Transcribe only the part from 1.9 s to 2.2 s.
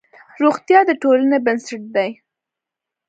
دی.